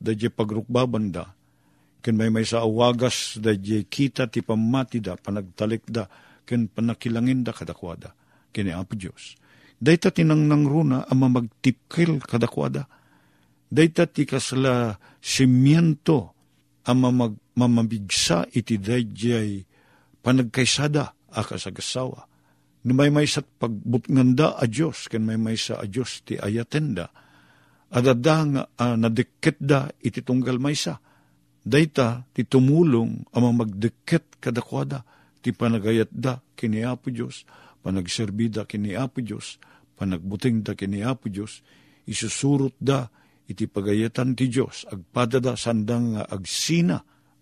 dadya 0.00 0.32
pagrukbaban 0.32 1.12
da, 1.12 1.34
ken 2.00 2.16
may 2.16 2.32
maysa 2.32 2.64
a 2.64 2.68
wagas 2.68 3.36
dadya 3.40 3.82
kita 3.84 4.28
ti 4.30 4.40
pamati 4.40 5.04
da, 5.04 5.16
panagtalik 5.18 5.84
da, 5.88 6.08
ken 6.48 6.68
panakilangin 6.68 7.44
da 7.44 7.52
kadakwada, 7.52 8.12
kini 8.54 8.72
Apo 8.72 8.96
Diyos. 8.96 9.36
Dayta 9.84 10.08
tinangnang 10.08 10.64
runa 10.64 11.04
ang 11.04 11.28
mamagtipkil 11.28 12.24
kadakwada. 12.24 12.88
Dayta 13.68 14.08
ti 14.08 14.24
kasla 14.24 14.96
simiento 15.20 16.32
ang 16.88 17.04
mamag, 17.04 17.36
mamabigsa 17.60 18.48
iti 18.56 18.80
dayjay 18.80 19.60
panagkaysada 20.24 21.28
akas 21.36 21.68
agasawa. 21.68 22.24
No 22.84 22.92
may 22.96 23.28
sat 23.28 23.44
pagbutnganda 23.60 24.56
a 24.56 24.64
Diyos, 24.64 25.08
ken 25.12 25.24
may 25.24 25.36
may 25.36 25.56
sa 25.56 25.80
a 25.80 25.88
Diyos 25.88 26.24
ti 26.24 26.36
ayatenda, 26.36 27.08
adada 27.92 28.36
nga 28.44 28.62
uh, 28.68 28.96
nadikit 28.96 29.56
da 29.60 29.88
iti 30.00 30.20
tunggal 30.20 30.60
maysa. 30.60 31.00
Dayta 31.64 32.28
ti 32.32 32.44
tumulong 32.44 33.24
ang 33.32 33.56
magdikit 33.56 34.40
kadakwada, 34.40 35.04
ti 35.40 35.52
panagayat 35.52 36.12
da 36.12 36.40
kini 36.56 36.84
Apo 36.84 37.08
Diyos, 37.08 37.48
panagserbida 37.80 38.68
kini 38.68 38.92
Apo 38.92 39.24
Diyos, 39.24 39.56
panagbuting 39.94 40.66
da 40.66 40.74
kini 40.74 41.02
Apo 41.02 41.30
Diyos, 41.30 41.62
isusurot 42.04 42.74
da 42.78 43.08
iti 43.48 43.68
pagayatan 43.68 44.36
ti 44.36 44.48
Diyos, 44.48 44.88
agpadada 44.88 45.54
sandang 45.54 46.18
nga 46.18 46.24
agsina, 46.28 46.98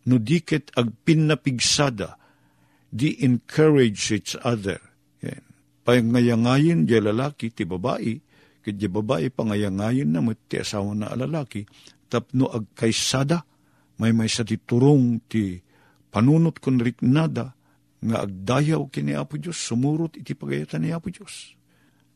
no 0.09 0.17
diket 0.19 0.75
ag 0.75 0.91
pinapigsada, 1.07 2.19
di 2.93 3.25
encourage 3.25 4.13
each 4.13 4.37
other. 4.45 4.77
Yan. 5.25 5.41
pangayangayin 5.83 6.87
di 6.87 6.95
lalaki 6.99 7.51
ti 7.51 7.67
babae, 7.67 8.15
ket 8.63 8.77
di 8.79 8.87
babae 8.87 9.33
pangayangayin 9.33 10.13
na 10.13 10.23
ti 10.47 10.63
asawa 10.63 10.95
na 10.95 11.11
lalaki, 11.17 11.67
tapno 12.07 12.47
ag 12.53 12.71
kaysada, 12.77 13.43
may 13.99 14.15
may 14.15 14.31
sa 14.31 14.47
ti 14.47 14.59
turong 14.59 15.27
ti 15.27 15.59
panunot 16.13 16.63
kon 16.63 16.79
riknada, 16.79 17.55
nga 18.03 18.17
agdayaw 18.27 18.91
kini 18.91 19.15
Apo 19.15 19.39
Diyos, 19.39 19.59
sumurot 19.59 20.19
iti 20.19 20.35
pagayatan 20.35 20.83
ni 20.83 20.91
Apo 20.91 21.11
Diyos. 21.11 21.55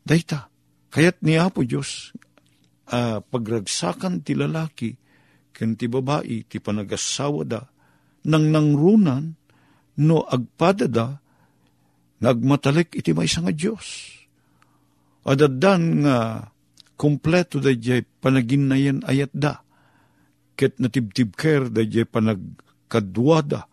Dayta, 0.07 0.47
kayat 0.95 1.19
ni 1.27 1.35
Apo 1.35 1.67
Diyos, 1.67 2.15
uh, 2.95 3.19
pagragsakan 3.19 4.23
ti 4.23 4.39
lalaki, 4.39 4.95
ken 5.51 5.75
ti 5.75 5.91
babae, 5.91 6.47
ti 6.47 6.63
panagasawa 6.63 7.43
da, 7.43 7.67
nang 8.31 8.55
nangrunan, 8.55 9.35
no 9.99 10.23
agpadada, 10.23 11.19
nagmatalik 12.23 12.95
iti 12.95 13.11
may 13.11 13.27
nga 13.27 13.51
Diyos. 13.51 14.15
Adadan 15.27 16.07
nga 16.07 16.47
kompleto 16.95 17.59
da 17.59 17.75
jay 17.75 18.07
panaginayan 18.07 19.03
ayat 19.03 19.35
da, 19.35 19.59
ket 20.55 20.79
natibtib 20.79 21.35
ker 21.35 21.67
da 21.67 21.83
jay 21.83 22.07
panagkadwada, 22.07 23.67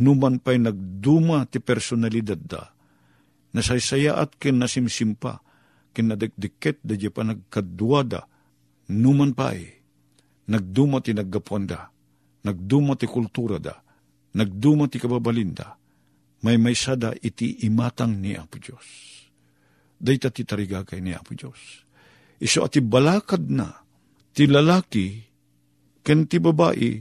numan 0.00 0.40
pa'y 0.40 0.56
nagduma 0.56 1.44
ti 1.52 1.60
personalidad 1.60 2.40
da, 2.40 2.72
nasaysaya 3.52 4.16
at 4.16 4.40
ken 4.40 4.56
nasimsimpa, 4.56 5.45
ken 5.96 6.12
nadikdiket 6.12 6.84
da 6.84 6.92
di 6.92 7.08
pa 7.08 7.24
nagkadwada, 7.24 8.28
numan 8.92 9.32
pa'y 9.32 9.64
nagduma 10.52 11.00
ti 11.00 11.16
naggaponda, 11.16 11.88
nagduma 12.44 13.00
ti 13.00 13.08
kultura 13.08 13.56
da, 13.56 13.72
nagduma 14.36 14.92
ti 14.92 15.00
kababalinda, 15.00 15.80
may 16.44 16.60
may 16.60 16.76
sada 16.76 17.16
iti 17.16 17.64
imatang 17.64 18.20
ni 18.20 18.36
Apo 18.36 18.60
Diyos. 18.60 18.84
Dayta 19.96 20.28
ti 20.28 20.44
tarigagay 20.44 21.00
ni 21.00 21.16
Apo 21.16 21.32
Diyos. 21.32 21.88
Iso 22.36 22.60
ati 22.60 22.84
balakad 22.84 23.48
na, 23.48 23.72
ti 24.36 24.44
lalaki, 24.44 25.24
ken 26.04 26.28
ti 26.28 26.36
babae, 26.36 27.00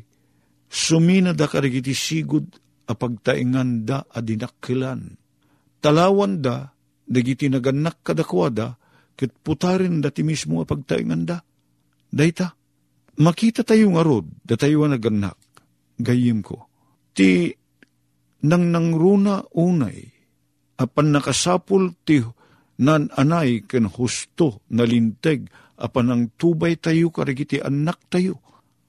sumina 0.72 1.36
da 1.36 1.52
karigiti 1.52 1.92
sigud 1.92 2.48
a 2.88 2.96
pagtaingan 2.96 3.84
da 3.84 4.08
adinakkilan. 4.08 5.20
Talawan 5.84 6.40
da, 6.40 6.72
dagiti 7.06 7.52
naganak 7.52 8.02
kadakwada, 8.02 8.80
ket 9.16 9.32
putarin 9.42 10.04
da 10.04 10.12
ti 10.12 10.22
mismo 10.22 10.62
a 10.62 10.66
pagtaingan 10.68 11.24
da. 11.24 11.40
Dayta, 12.12 12.52
makita 13.20 13.64
tayo 13.64 13.92
nga 13.96 14.04
rod, 14.04 14.28
da 14.44 14.56
tayo 14.56 14.88
naganak, 14.88 15.40
gayim 16.00 16.44
ko. 16.44 16.68
Ti 17.16 17.52
nang 18.46 18.70
nangruna 18.70 19.42
unay, 19.56 20.06
apan 20.80 21.16
nakasapul 21.16 21.96
ti 22.04 22.22
nan 22.84 23.08
anay 23.16 23.64
ken 23.64 23.88
husto 23.88 24.64
nalinteg, 24.72 25.48
apan 25.80 26.12
ang 26.12 26.24
tubay 26.36 26.76
tayo 26.76 27.12
karigiti 27.12 27.60
anak 27.64 28.00
tayo. 28.12 28.40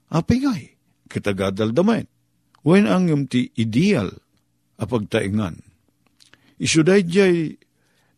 Apay 0.07 0.39
ngay, 0.39 0.63
kitagadal 1.11 1.75
damay 1.75 2.07
Wen 2.67 2.83
ang 2.83 3.07
yung 3.07 3.31
ti 3.31 3.47
ideal 3.55 4.11
a 4.75 4.83
pagtaingan. 4.83 5.55
Isuday 6.59 7.07
jay 7.07 7.55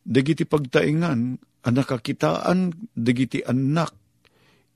dagiti 0.01 0.41
pagtaingan 0.41 1.37
nakakitaan 1.67 2.71
dagiti 2.95 3.43
anak 3.43 3.91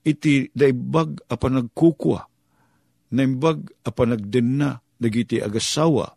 iti 0.04 0.52
daibag 0.52 1.24
a 1.32 1.40
panagkukwa, 1.40 2.28
naimbag 3.16 3.72
a 3.88 3.90
panagdenna 3.96 4.84
dagiti 5.00 5.40
agasawa, 5.40 6.12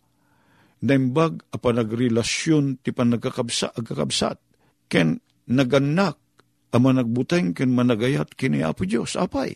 naimbag 0.82 1.46
a 1.54 1.56
panagrelasyon 1.62 2.82
ti 2.82 2.90
panagkakabsa 2.90 3.78
agkakabsat, 3.78 4.42
ken 4.90 5.22
naganak 5.46 6.18
a 6.74 6.76
managbuteng 6.82 7.54
ken 7.54 7.70
managayat 7.70 8.34
kini 8.34 8.66
Apo 8.66 8.82
Diyos, 8.82 9.14
apay. 9.14 9.54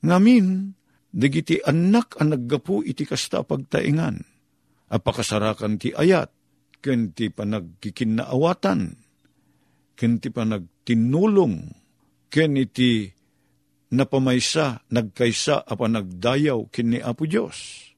Ngamin, 0.00 0.72
Dagiti 1.16 1.56
anak 1.64 2.20
ang 2.20 2.36
naggapu 2.36 2.84
iti 2.84 3.08
kasta 3.08 3.40
pagtaingan. 3.40 4.20
Apakasarakan 4.92 5.80
ti 5.80 5.88
ayat, 5.96 6.28
ken 6.84 7.16
ti 7.16 7.32
panagkikinaawatan, 7.32 8.80
ken 9.96 10.20
ti 10.20 10.28
panagtinulong, 10.28 11.56
ken 12.28 12.52
iti 12.60 13.08
napamaysa, 13.96 14.86
nagkaysa, 14.92 15.64
apa 15.64 15.84
nagdayaw, 15.88 16.68
ken 16.68 16.92
ni 16.92 16.98
Apo 17.00 17.24
Diyos. 17.24 17.88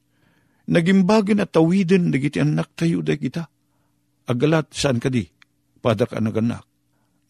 Nagimbagi 0.68 1.34
na 1.34 1.48
tawiden, 1.48 2.14
dagiti 2.14 2.38
anak 2.38 2.76
tayo 2.78 3.02
da 3.02 3.18
kita. 3.18 3.44
Agalat, 4.28 4.70
saan 4.76 5.00
ka 5.00 5.08
di? 5.08 5.24
Padak 5.80 6.12
anak-anak. 6.12 6.64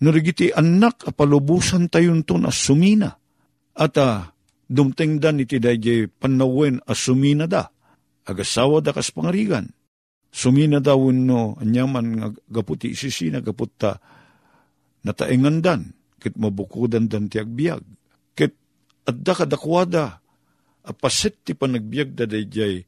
Narigiti 0.03 0.51
anak, 0.51 1.07
apalubusan 1.07 1.87
tayon 1.87 2.27
to 2.27 2.39
na 2.39 2.51
sumina. 2.51 3.15
At 3.79 3.95
uh, 3.99 4.27
dumtengdan 4.67 5.39
iti 5.43 5.63
dayjay 5.63 6.11
panawen 6.11 6.83
a 6.83 6.95
sumina 6.99 7.47
da, 7.47 7.71
agasawa 8.27 8.83
da 8.83 8.91
kas 8.91 9.15
pangarigan. 9.15 9.71
Sumina 10.29 10.83
da 10.83 10.99
no 10.99 11.57
anyaman 11.57 12.07
nga 12.19 12.29
gaputi 12.51 12.93
isisina 12.93 13.41
gaputta 13.41 13.97
nataengan 15.09 15.65
dan, 15.65 15.97
kit 16.21 16.37
mabukudan 16.37 17.09
dan 17.09 17.33
ti 17.33 17.41
agbiag. 17.41 17.81
Kit 18.37 18.53
adda 19.09 19.33
kadakwada, 19.33 20.21
apasit 20.85 21.41
ti 21.49 21.57
panagbiag 21.57 22.13
da 22.13 22.29
dayjay 22.29 22.85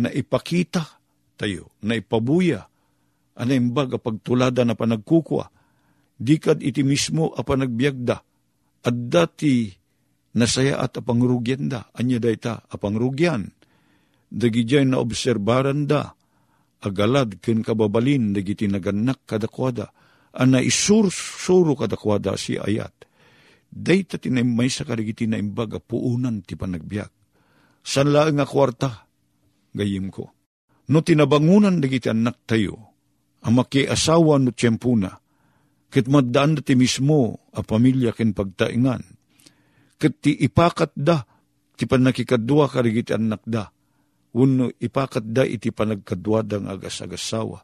na 0.00 0.08
ipakita 0.08 0.80
tayo, 1.36 1.76
na 1.84 2.00
ipabuya, 2.00 2.64
anaimbag 3.36 3.94
a 3.94 3.98
pagtulada 4.00 4.64
na 4.64 4.72
panagkukwa, 4.72 5.52
dikad 6.16 6.64
iti 6.64 6.80
mismo 6.82 7.30
a 7.36 7.44
panagbiagda, 7.44 8.16
adda 8.82 9.22
ti 9.28 9.70
nasaya 10.34 10.82
at 10.82 10.98
apangrugyan 10.98 11.70
da, 11.70 11.86
anya 11.94 12.18
da 12.18 12.30
ita 12.32 12.54
apangrugyan. 12.72 13.54
Dagijay 14.28 14.84
na 14.84 15.00
obserbaran 15.00 15.88
da, 15.88 16.12
agalad 16.84 17.40
ken 17.42 17.64
kababalin 17.64 18.34
dagiti 18.36 18.68
naganak 18.70 19.24
kadakwada, 19.24 19.90
ana 20.38 20.62
isursuro 20.62 21.74
kadakwada 21.74 22.38
si 22.38 22.54
ayat. 22.54 22.94
Dayta 23.68 24.16
tinaymay 24.16 24.70
sa 24.72 24.86
karigiti 24.86 25.28
na 25.28 25.36
imbaga 25.36 25.82
puunan 25.82 26.40
ti 26.46 26.56
panagbiyak. 26.56 27.12
San 27.84 28.14
nga 28.14 28.46
kwarta, 28.46 29.08
gayim 29.74 30.08
ko. 30.08 30.32
No 30.88 31.04
tinabangunan 31.04 31.84
dagiti 31.84 32.08
anak 32.08 32.48
tayo, 32.48 32.96
ang 33.44 33.60
asawa 33.60 34.40
no 34.40 34.56
tiyempuna, 34.56 35.20
kit 35.92 36.08
maddaan 36.08 36.64
ti 36.64 36.74
mismo 36.80 37.48
a 37.52 37.60
pamilya 37.60 38.16
ken 38.16 38.32
pagtaingan, 38.32 39.04
ket 40.00 40.14
ti 40.24 40.32
ipakat 40.32 40.96
da, 40.96 41.28
ti 41.76 41.84
panakikadwa 41.84 42.72
karigiti 42.72 43.12
anak 43.12 43.44
da, 43.44 43.68
uno 44.36 44.72
ipakat 44.80 45.28
da 45.28 45.44
iti 45.44 45.68
panagkadwa 45.72 46.40
dang 46.40 46.66
agas-agasawa, 46.72 47.60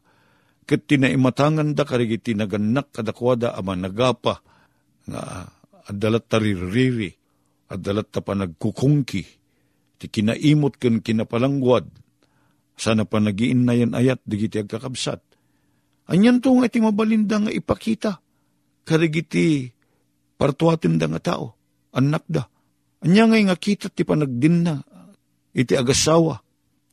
ket 0.65 0.89
tinaimatangan 0.89 1.77
da 1.77 1.85
karigiti 1.85 2.33
naganak 2.33 2.89
kadakwada 2.91 3.53
ama 3.53 3.77
nagapa, 3.77 4.41
nga 5.05 5.49
adalat 5.85 6.25
taririri, 6.25 7.13
adalat 7.69 8.09
ta 8.09 8.25
panagkukungki, 8.25 9.23
ti 10.01 10.05
kinaimot 10.09 10.81
ken 10.81 11.05
kinapalangwad, 11.05 11.85
sana 12.75 13.05
pa 13.05 13.21
nagiin 13.21 13.63
na 13.63 13.77
yan 13.77 13.93
ayat, 13.93 14.19
digiti 14.25 14.59
agkakabsat. 14.59 15.21
Anyan 16.09 16.41
to 16.41 16.53
nga 16.57 16.69
iti 16.69 16.81
mabalinda 16.81 17.41
nga 17.41 17.53
ipakita, 17.53 18.21
karigiti 18.85 19.69
partuatin 20.37 21.01
da 21.01 21.09
nga 21.09 21.21
tao 21.21 21.55
anak 21.95 22.25
da. 22.27 22.43
Anya 23.01 23.29
ngay 23.29 23.49
nga 23.49 23.57
kita 23.57 23.87
ti 23.89 24.03
panagdin 24.03 24.65
na, 24.65 24.81
iti 25.55 25.73
agasawa, 25.73 26.44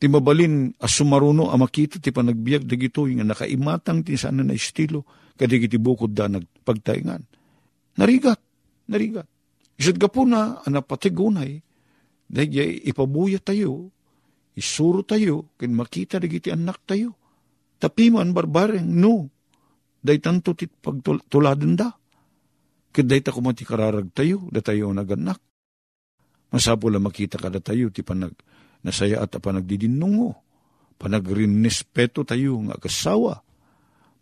ti 0.03 0.11
mabalin 0.11 0.75
asumaruno 0.83 1.55
a 1.55 1.55
makita 1.55 2.03
ti 2.03 2.11
panagbiag 2.11 2.67
dagito 2.67 3.07
nga 3.07 3.23
nakaimatang 3.23 4.03
ti 4.03 4.19
sana 4.19 4.43
na 4.43 4.51
estilo, 4.51 5.07
kadig 5.39 5.71
iti 5.71 5.79
bukod 5.79 6.11
da 6.11 6.27
nagpagtaingan. 6.27 7.23
Narigat, 8.03 8.43
narigat. 8.91 9.31
Isad 9.79 10.03
ka 10.03 10.11
po 10.11 10.27
na, 10.27 10.59
anapatigunay, 10.67 11.55
dahil 12.27 12.83
ipabuya 12.83 13.39
tayo, 13.39 13.95
isuro 14.59 15.07
tayo, 15.07 15.55
kin 15.55 15.71
makita 15.71 16.19
dagiti 16.19 16.51
anak 16.51 16.83
tayo. 16.83 17.15
Tapiman 17.79 18.35
barbareng, 18.35 18.91
no. 18.91 19.31
Dahil 20.03 20.19
tanto 20.19 20.59
tit 20.59 20.83
pagtuladan 20.83 21.79
da. 21.79 21.95
Kaday 22.91 23.23
ta 23.23 23.31
kumati 23.31 23.63
kararag 23.63 24.11
tayo, 24.11 24.51
da 24.51 24.67
tayo 24.67 24.91
naganak. 24.91 25.39
Masapo 26.51 26.91
lang 26.91 27.07
makita 27.07 27.39
ka 27.39 27.55
da 27.55 27.63
tayo, 27.63 27.87
ti 27.95 28.03
panag 28.03 28.35
nasaya 28.83 29.23
at 29.23 29.35
panagdidinungo. 29.35 30.39
Panagrinespeto 30.99 32.23
tayo 32.23 32.63
nga 32.71 32.79
kasawa. 32.79 33.43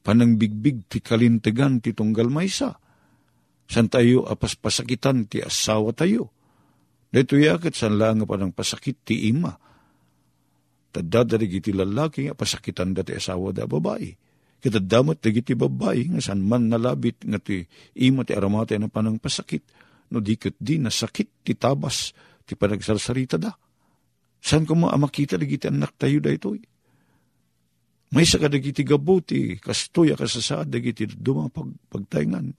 Panang 0.00 0.40
bigbig 0.40 0.88
ti 0.88 1.04
kalintegan 1.04 1.84
ti 1.84 1.92
tunggal 1.92 2.32
maysa. 2.32 2.72
San 3.68 3.92
tayo 3.92 4.24
apas 4.24 4.56
pasakitan 4.56 5.28
ti 5.28 5.44
asawa 5.44 5.92
tayo. 5.92 6.32
Dito 7.10 7.36
yakit 7.36 7.76
san 7.76 8.00
lang 8.00 8.24
pa 8.24 8.40
ng 8.40 8.54
pasakit 8.56 9.04
ti 9.04 9.28
ima. 9.28 9.52
Tadadarig 10.90 11.60
iti 11.60 11.70
lalaki 11.70 12.30
nga 12.30 12.34
pasakitan 12.34 12.96
da 12.96 13.04
ti 13.04 13.12
asawa 13.12 13.52
da 13.52 13.68
babae. 13.68 14.10
Kita 14.60 14.80
damot 14.80 15.20
dagiti 15.20 15.52
babae 15.52 16.16
nga 16.16 16.20
san 16.24 16.40
man 16.40 16.72
nalabit 16.72 17.28
nga 17.28 17.36
ti 17.36 17.60
ima 18.00 18.24
ti 18.24 18.32
aramate 18.32 18.80
na 18.80 18.88
panang 18.88 19.20
pasakit 19.20 19.62
no 20.10 20.18
dikit 20.18 20.58
di 20.58 20.80
nasakit 20.82 21.44
ti 21.46 21.54
tabas 21.54 22.16
ti 22.48 22.56
panagsarsarita 22.56 23.36
da. 23.36 23.52
San 24.40 24.64
ko 24.64 24.72
mo 24.72 24.88
makita 24.88 25.36
dagiti 25.36 25.68
anak 25.68 26.00
tayo 26.00 26.18
da 26.18 26.32
ito? 26.32 26.56
May 28.10 28.26
sa 28.26 28.42
kadagiti 28.42 28.82
gabuti, 28.82 29.54
kastoya 29.60 30.18
kasasaad 30.18 30.66
dagiti 30.66 31.06
duma 31.06 31.46
pag, 31.46 31.70
pagtaingan. 31.86 32.50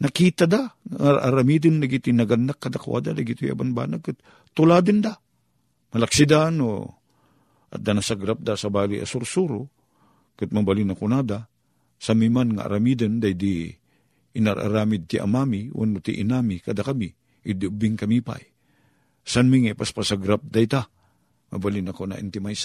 Nakita 0.00 0.46
da, 0.46 0.70
aramidin 0.96 1.82
dagiti 1.82 2.14
naganak 2.14 2.62
kadakwada 2.62 3.10
dagiti 3.10 3.50
abanbanag, 3.50 4.14
tuladin 4.54 5.02
da. 5.02 5.18
Malaksidan 5.90 6.62
o 6.62 6.86
at 7.70 7.82
da 7.82 7.94
nasagrap 7.94 8.38
da 8.42 8.54
sa 8.54 8.70
bali 8.70 9.02
asursuro, 9.02 9.66
kat 10.38 10.54
mabalin 10.54 10.90
na 10.90 10.98
kunada, 10.98 11.46
sa 12.00 12.14
miman 12.14 12.58
nga 12.58 12.66
aramiden 12.70 13.18
day 13.18 13.34
di 13.34 13.70
inararamid 14.34 15.10
ti 15.10 15.18
amami, 15.18 15.70
wano 15.70 15.98
ti 15.98 16.18
inami, 16.18 16.62
kada 16.62 16.82
kami, 16.86 17.10
idubing 17.46 17.98
kami 17.98 18.22
pa'y. 18.22 18.49
San 19.30 19.46
mingi 19.46 19.78
paspasagrap 19.78 20.42
day 20.42 20.66
ta, 20.66 20.90
mabalin 21.54 21.94
ako 21.94 22.10
na 22.10 22.18
intimay. 22.18 22.58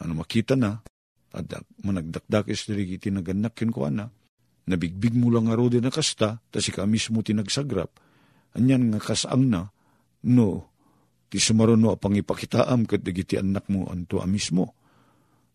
Ano 0.00 0.16
makita 0.16 0.56
na, 0.56 0.80
at 1.36 1.52
managdakdakis 1.84 2.72
diri 2.72 2.96
iti 2.96 3.12
naganak 3.12 3.52
kin 3.52 3.68
ko 3.68 3.92
na, 3.92 4.08
nabigbig 4.64 5.12
mo 5.12 5.28
lang 5.28 5.52
aro 5.52 5.68
din 5.68 5.84
na 5.84 5.92
kasta, 5.92 6.40
ta 6.48 6.58
si 6.64 6.72
ka 6.72 6.88
mismo 6.88 7.20
tinagsagrap, 7.20 7.92
anyan 8.56 8.88
nga 8.88 9.04
kasang 9.04 9.52
na, 9.52 9.68
no, 10.32 10.72
ti 11.28 11.36
sumaruno 11.36 11.92
apang 11.92 12.16
ipakitaam 12.16 12.88
kat 12.88 13.04
dagiti 13.04 13.36
anak 13.36 13.68
mo 13.68 13.84
anto 13.92 14.16
mismo 14.24 14.72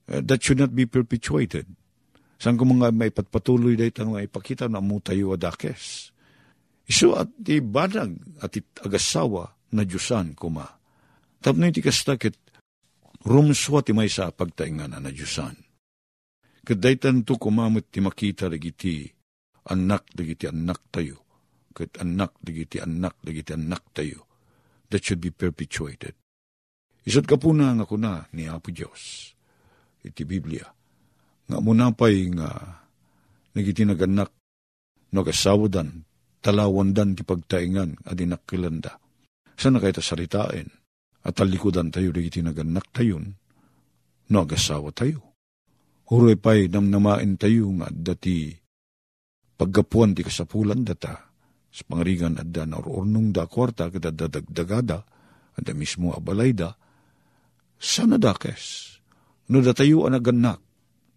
Uh, 0.07 0.23
that 0.23 0.39
should 0.39 0.55
not 0.55 0.71
be 0.71 0.87
perpetuated. 0.87 1.67
Saan 2.39 2.55
ko 2.55 2.63
mga 2.63 2.95
may 2.95 3.11
patpatuloy 3.11 3.75
dahi 3.75 3.91
tang 3.91 4.15
ipakita 4.15 4.71
na 4.71 4.79
mo 4.79 5.03
tayo 5.03 5.35
adakes. 5.35 6.15
Iso 6.87 7.11
at 7.19 7.27
di 7.35 7.59
banag 7.59 8.15
at 8.39 8.55
agasawa 8.87 9.56
na 9.73 9.83
Diyosan 9.83 10.37
kuma. 10.37 10.67
Tapno 11.41 11.67
iti 11.67 11.83
kastakit 11.83 12.35
rumswa 13.27 13.83
ti 13.83 13.91
may 13.91 14.07
sa 14.07 14.31
pagtaingan 14.31 14.95
na 14.95 15.11
Diyosan. 15.11 15.55
Kadaytan 16.67 17.23
to 17.23 17.39
kumamot 17.39 17.87
ti 17.87 18.03
makita 18.03 18.51
dagiti 18.51 19.07
anak 19.71 20.11
dagiti 20.11 20.47
anak 20.51 20.91
tayo. 20.91 21.23
Kat 21.71 21.99
anak 22.03 22.35
dagiti 22.43 22.79
anak 22.83 23.19
dagiti 23.23 23.55
anak 23.55 23.83
tayo. 23.95 24.27
That 24.91 25.03
should 25.03 25.19
be 25.19 25.31
perpetuated. 25.35 26.15
Isot 27.07 27.23
ka 27.23 27.39
po 27.39 27.55
na 27.55 27.71
nga 27.75 27.87
kuna 27.87 28.27
ni 28.35 28.51
Apo 28.51 28.71
Diyos 28.71 29.31
iti 30.03 30.27
Biblia. 30.27 30.67
Nga 31.47 31.57
munapay 31.63 32.27
nga 32.35 32.79
nagitinaganak 33.55 34.31
no 35.15 35.23
kasawadan, 35.23 36.03
talawandan 36.43 37.15
ti 37.15 37.23
pagtaingan 37.23 38.03
adinak 38.03 38.43
Sana 39.57 39.81
kayo 39.81 39.97
saritain 39.97 40.69
at 41.25 41.33
talikudan 41.33 41.89
tayo 41.89 42.13
di 42.13 42.29
itinaganak 42.29 42.93
tayon 42.93 43.33
no 44.29 44.37
agasawa 44.45 44.93
tayo. 44.93 45.33
Huroy 46.07 46.37
pa'y 46.37 46.69
namnamain 46.69 47.35
tayo 47.35 47.67
nga 47.81 47.89
dati 47.91 48.53
paggapuan 49.57 50.13
ti 50.13 50.21
kasapulan 50.21 50.85
data 50.85 51.25
sa 51.73 51.83
pangarigan 51.89 52.37
at 52.37 52.47
da 52.53 52.69
na 52.69 52.79
ornong 52.79 53.33
da 53.33 53.49
kwarta 53.49 53.89
kada 53.89 54.13
dadagdagada 54.13 55.03
at 55.57 55.63
da 55.65 55.73
mismo 55.73 56.13
abalayda 56.13 56.77
sana 57.81 58.21
dakes 58.21 58.95
no 59.49 59.59
datayo 59.59 60.05
anaganak, 60.05 60.61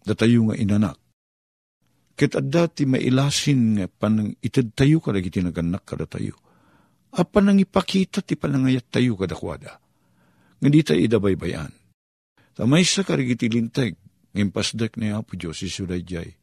datayo 0.03 0.49
nga 0.49 0.55
inanak. 0.57 0.97
Ket 2.17 2.35
adda 2.35 2.67
ti 2.67 2.83
mailasin 2.89 3.79
nga 3.79 3.85
panang 3.87 4.35
itad 4.43 4.73
tayo 4.75 4.99
kada 4.99 5.21
iti 5.21 5.39
naganak 5.39 5.85
kada 5.87 6.09
tayo. 6.09 6.35
A 7.11 7.27
panang 7.27 7.59
ipakita 7.59 8.23
ti 8.23 8.39
panangayat 8.39 8.87
tayo 8.87 9.19
kada 9.19 9.35
kwada. 9.35 9.83
Nga 10.63 10.69
di 10.71 10.79
tayo 10.85 11.01
idabaybayan. 11.03 11.71
Tamay 12.55 12.87
sa 12.87 13.03
karigiti 13.03 13.51
linteg, 13.51 13.99
ngayon 14.31 14.51
pasdak 14.51 14.95
na 14.95 15.19
Apo 15.19 15.35
Diyos, 15.35 15.59
isuday 15.59 16.03
jay. 16.07 16.35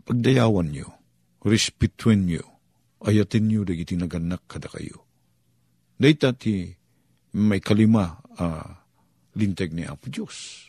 Pagdayawan 0.00 0.72
nyo, 0.72 0.88
respetuin 1.44 2.24
nyo, 2.24 2.44
ayatin 3.04 3.48
nyo 3.48 3.64
dagiti 3.68 4.00
naganak 4.00 4.48
kada 4.48 4.72
kayo. 4.72 5.04
Dayta 6.00 6.32
ti 6.32 6.72
may 7.36 7.60
kalima 7.60 8.16
uh, 8.40 8.68
linteg 9.36 9.76
ni 9.76 9.84
Apo 9.84 10.08
Diyos 10.08 10.68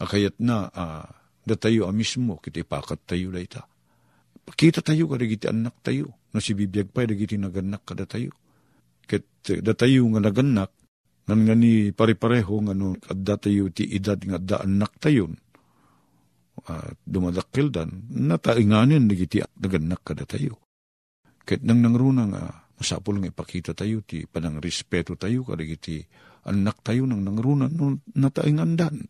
akayat 0.00 0.36
na 0.40 0.68
uh, 0.72 1.08
datayo 1.44 1.88
a 1.88 1.92
mismo 1.92 2.40
kiti 2.40 2.64
pakat 2.64 3.00
tayo 3.04 3.32
da 3.32 3.40
ita. 3.40 3.62
Pakita 4.44 4.80
tayo 4.80 5.08
kadagiti 5.08 5.48
anak 5.48 5.80
tayo, 5.84 6.16
no 6.30 6.38
si 6.38 6.52
bibiyag 6.54 6.90
pa 6.94 7.06
dagiti 7.06 7.36
naganak 7.36 7.82
kada 7.86 8.06
tayo. 8.06 8.30
Ket 9.06 9.26
datayo 9.42 10.06
nga 10.14 10.20
naganak, 10.22 10.70
nan 11.26 11.42
nga 11.46 11.54
ni 11.58 11.90
pare-pareho 11.90 12.54
nga 12.70 12.74
no, 12.74 12.94
adda 12.94 13.34
tayo 13.38 13.70
ti 13.74 13.90
edad 13.90 14.18
nga 14.22 14.38
da 14.38 14.56
anak 14.62 14.98
tayo, 15.02 15.30
uh, 16.70 16.90
dumadakil 17.02 17.74
dan, 17.74 18.06
natainganin 18.10 19.10
dagiti 19.10 19.42
naganak 19.42 20.06
kada 20.06 20.24
tayo. 20.26 20.62
Ket 21.42 21.66
nang 21.66 21.82
nangruna 21.82 22.22
nga, 22.30 22.42
masapol 22.78 23.18
nga 23.18 23.28
ipakita 23.28 23.74
tayo 23.74 24.00
ti 24.06 24.24
panang 24.24 24.62
respeto 24.62 25.18
tayo 25.18 25.44
kadagiti 25.44 26.00
anak 26.48 26.80
tayo 26.80 27.04
nang 27.04 27.20
nangruna 27.20 27.68
no 27.68 28.00
nataingandan 28.16 29.04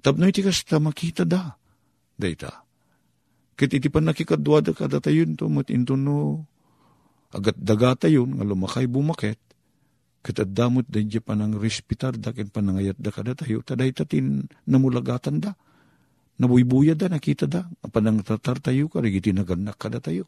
Tapno 0.00 0.24
iti 0.24 0.40
kasta 0.40 0.80
makita 0.80 1.28
da. 1.28 1.52
Dayta. 2.16 2.64
Kit 3.60 3.76
iti 3.76 3.92
pan 3.92 4.08
nakikadwa 4.08 4.64
da 4.64 4.72
kada 4.72 5.04
tayon 5.04 5.36
to 5.36 5.44
mat 5.52 5.68
into 5.68 5.92
no 5.92 6.48
agat 7.28 7.60
daga 7.60 7.92
tayon 7.92 8.40
nga 8.40 8.44
lumakay 8.48 8.88
bumaket. 8.88 9.36
Kit 10.24 10.40
damot 10.48 10.88
da 10.88 10.96
di 10.96 11.20
panang 11.20 11.60
respitar 11.60 12.16
da 12.16 12.32
ken 12.32 12.48
panangayat 12.48 12.96
da 12.96 13.12
kada 13.12 13.36
tayo 13.36 13.60
taday 13.60 13.92
tatin 13.92 14.48
namulagatan 14.64 15.44
da. 15.44 15.52
Nabuybuya 16.40 16.96
da 16.96 17.12
nakita 17.12 17.44
da. 17.44 17.68
Panang 17.92 18.24
tatar 18.24 18.64
tayo 18.64 18.88
karigiti 18.88 19.36
naganak 19.36 19.76
kada 19.76 20.00
tayo. 20.00 20.24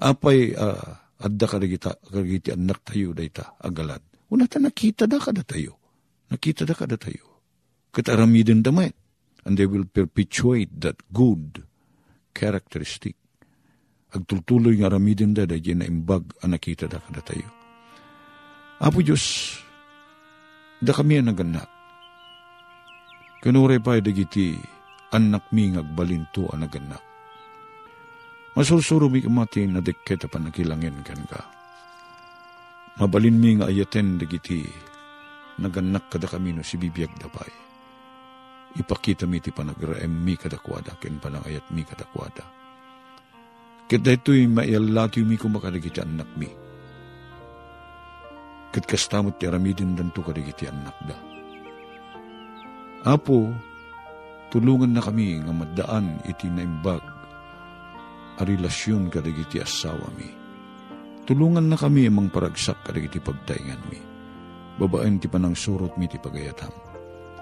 Apay 0.00 0.56
uh, 0.56 1.20
adda 1.20 1.44
karigita 1.52 2.00
karigiti 2.00 2.56
anak 2.56 2.80
tayo 2.80 3.12
dayta 3.12 3.60
agalad. 3.60 4.00
Una 4.32 4.48
ta 4.48 4.56
nakita 4.56 5.04
da 5.04 5.20
kada 5.20 5.44
tayo. 5.44 5.76
Nakita 6.32 6.64
da 6.64 6.72
kada 6.72 6.96
tayo 6.96 7.28
kataramiden 7.92 8.64
damit. 8.64 8.96
And 9.44 9.60
they 9.60 9.68
will 9.68 9.84
perpetuate 9.84 10.80
that 10.80 10.96
good 11.12 11.67
characteristic. 12.38 13.18
Agtultuloy 14.14 14.78
nga 14.78 14.86
aramiden 14.86 15.34
da, 15.34 15.42
da 15.42 15.58
na 15.58 15.84
imbag 15.84 16.22
ang 16.46 16.54
nakita 16.54 16.86
da 16.86 17.02
kada 17.02 17.20
tayo. 17.20 17.50
Apo 18.78 19.02
Diyos, 19.02 19.58
da 20.78 20.94
kami 20.94 21.18
ang 21.18 21.34
naganak. 21.34 21.66
Kanure 23.42 23.82
pa 23.82 23.98
dagiti 23.98 24.54
anak 25.10 25.50
mi 25.50 25.74
ngagbalinto 25.74 26.46
ang 26.54 26.62
naganak. 26.62 27.02
Masulsuro 28.54 29.10
mi 29.10 29.18
kamati 29.20 29.66
na 29.66 29.82
deketa 29.82 30.30
pa 30.30 30.38
nakilangin 30.38 31.02
kan 31.02 31.22
ka. 31.26 31.42
Mabalin 32.98 33.38
mi 33.38 33.58
nga 33.58 33.70
ayaten 33.70 34.18
dagiti 34.18 34.66
naganak 35.58 36.06
kada 36.10 36.30
kami 36.30 36.54
no 36.54 36.62
si 36.62 36.78
bibiyag 36.78 37.12
dapay 37.18 37.67
ipakita 38.78 39.26
mi 39.26 39.42
ti 39.42 39.50
panagraem 39.50 40.08
mi 40.08 40.38
kadakwada, 40.38 40.94
ken 41.02 41.18
panangayat 41.18 41.66
mi 41.74 41.82
kadakwada. 41.82 42.46
Ket 43.90 44.04
daytoy 44.04 44.46
maialati 44.46 45.26
mi 45.26 45.34
kumakadagiti 45.34 45.98
anak 45.98 46.30
mi. 46.38 46.48
Ket 48.70 48.84
kastamot 48.86 49.40
ti 49.40 49.48
aramidin 49.48 49.98
danto 49.98 50.22
kadagiti 50.22 50.70
anak 50.70 50.96
da. 51.08 51.16
Apo, 53.08 53.50
tulungan 54.52 54.92
na 54.92 55.02
kami 55.02 55.40
nga 55.40 55.52
maddaan 55.54 56.20
iti 56.28 56.46
naimbag 56.46 57.02
a 58.38 58.42
relasyon 58.44 59.08
kadagiti 59.08 59.58
asawa 59.58 60.06
mi. 60.14 60.28
Tulungan 61.24 61.66
na 61.66 61.76
kami 61.76 62.06
amang 62.08 62.28
paragsak 62.30 62.84
kadagiti 62.84 63.18
pagtaingan 63.18 63.82
mi. 63.88 64.00
Babaen 64.78 65.18
ti 65.18 65.26
panang 65.26 65.56
surot 65.58 65.96
mi 65.98 66.06
ti 66.06 66.20
pagayatam 66.20 66.97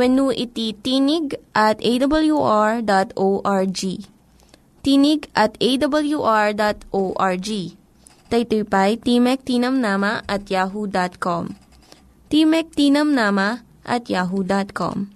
wenno 0.00 0.32
iti 0.32 0.72
tinig 0.72 1.36
at 1.52 1.76
awr.org. 1.84 3.80
tinig 4.80 5.20
at 5.36 5.52
awr.org. 5.60 7.48
Daytoy 8.30 8.62
pa'y 8.62 8.94
Timek 9.02 9.42
Tinamnama 9.42 10.22
at 10.24 10.46
yahoo.com. 10.48 11.58
Timek 12.30 12.70
Tinamnama 12.72 13.66
at 13.82 14.06
yahoo.com. 14.06 15.10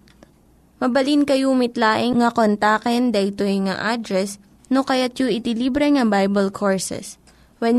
Mabalin 0.82 1.22
kayo 1.22 1.54
mitlaing 1.54 2.18
nga 2.18 2.34
kontaken 2.34 3.14
daytoy 3.14 3.70
nga 3.70 3.78
address 3.94 4.42
no 4.66 4.82
kayat 4.82 5.14
yu 5.16 5.30
iti 5.30 5.54
libre 5.54 5.86
nga 5.94 6.02
Bible 6.02 6.50
Courses. 6.50 7.16
When 7.62 7.78